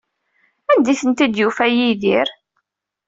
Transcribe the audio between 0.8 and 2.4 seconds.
ay tent-id-yufa Yidir?